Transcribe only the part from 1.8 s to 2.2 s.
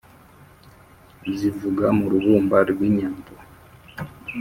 mu